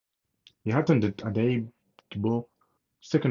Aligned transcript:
He 0.63 0.71
attended 0.71 1.17
Adaigbo 1.17 1.69
Secondary 2.09 2.49
School. 3.01 3.19